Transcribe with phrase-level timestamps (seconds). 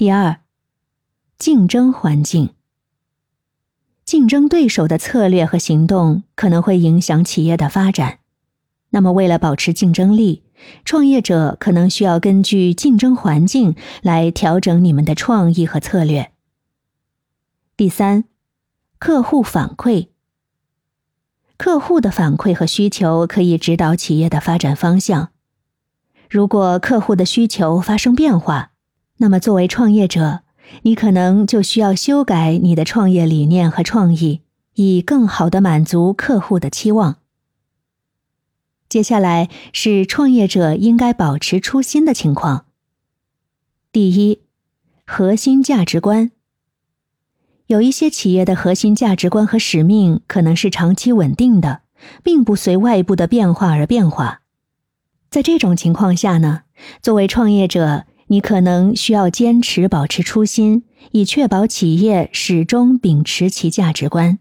[0.00, 0.38] 第二，
[1.36, 2.54] 竞争环境。
[4.06, 8.20] 竞争对手的策略和行动可能会影响企业的发展。
[8.88, 10.42] 那么，为了保持竞争力，
[10.86, 16.32] 创业者可能需要根据竞争环境来调整你们的创意和策略。
[17.76, 18.24] 第三，
[18.98, 20.08] 客户反馈。
[21.58, 25.28] 客户的反馈和需求可以指导企业的发展方向。
[26.30, 28.69] 如果客户的需求发生变化，
[29.22, 30.40] 那么作为创业者，
[30.80, 34.40] 你可能就需要修改你的创业理念和创意，
[34.76, 37.18] 以更好的满足客户的期望。
[38.88, 42.64] 接下来是创业者应该保持初心的情况。
[43.92, 44.40] 第一，
[45.04, 46.30] 核心价值观。
[47.66, 51.82] 有一些企业的核心价值观和使命可能是长期稳定的，
[52.24, 54.40] 并不随外部的变化而变化。
[55.28, 56.62] 在这种情况下呢，
[57.02, 58.06] 作为创业者。
[58.32, 64.38] 你可能需要坚持保持初心，以确保企业始终秉持其价值观。